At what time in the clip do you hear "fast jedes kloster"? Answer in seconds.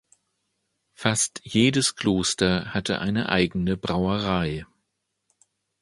0.95-2.73